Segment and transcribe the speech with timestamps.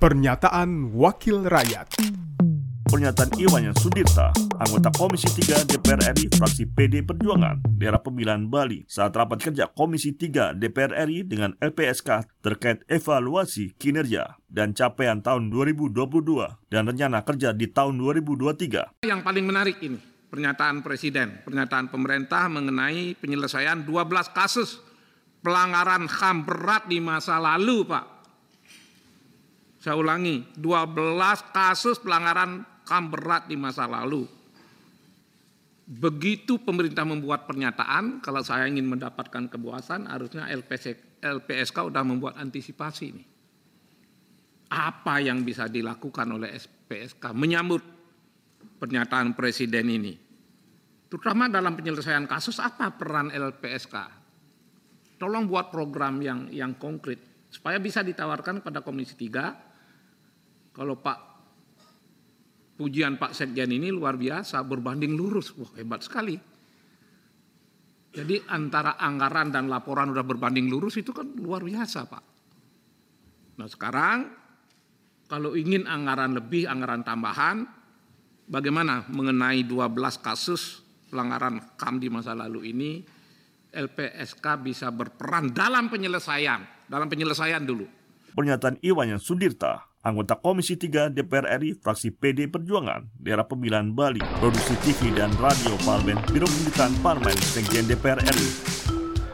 [0.00, 2.00] Pernyataan Wakil Rakyat
[2.88, 8.88] Pernyataan Iwan yang Sudirta, anggota Komisi 3 DPR RI fraksi PD Perjuangan, daerah pemilihan Bali,
[8.88, 15.52] saat rapat kerja Komisi 3 DPR RI dengan LPSK terkait evaluasi kinerja dan capaian tahun
[15.52, 15.92] 2022
[16.72, 19.04] dan rencana kerja di tahun 2023.
[19.04, 20.00] Yang paling menarik ini,
[20.32, 24.80] pernyataan Presiden, pernyataan pemerintah mengenai penyelesaian 12 kasus
[25.44, 28.19] pelanggaran HAM berat di masa lalu, Pak.
[29.80, 34.28] Saya ulangi, 12 kasus pelanggaran HAM berat di masa lalu.
[35.88, 43.04] Begitu pemerintah membuat pernyataan, kalau saya ingin mendapatkan kepuasan, harusnya LPSK, LPSK sudah membuat antisipasi
[43.08, 43.24] ini.
[44.70, 47.82] Apa yang bisa dilakukan oleh LPSK menyambut
[48.78, 50.14] pernyataan Presiden ini?
[51.10, 53.96] Terutama dalam penyelesaian kasus, apa peran LPSK?
[55.18, 59.69] Tolong buat program yang yang konkret supaya bisa ditawarkan pada Komisi 3.
[60.70, 61.18] Kalau Pak
[62.80, 65.52] pujian Pak Sekjen ini luar biasa, berbanding lurus.
[65.60, 66.40] Wah, hebat sekali.
[68.10, 72.24] Jadi antara anggaran dan laporan udah berbanding lurus itu kan luar biasa, Pak.
[73.60, 74.18] Nah, sekarang
[75.30, 77.62] kalau ingin anggaran lebih, anggaran tambahan,
[78.50, 82.90] bagaimana mengenai 12 kasus pelanggaran KAM di masa lalu ini
[83.70, 87.86] LPSK bisa berperan dalam penyelesaian, dalam penyelesaian dulu.
[88.34, 94.20] Pernyataan Iwan yang Sudirta, anggota Komisi 3 DPR RI fraksi PD Perjuangan, daerah pemilihan Bali,
[94.40, 98.48] produksi TV dan radio Parlemen, Biro Pemerintahan Parlemen, Sekjen DPR RI.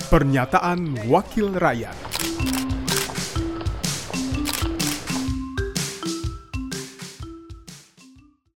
[0.07, 2.06] Pernyataan Wakil Rakyat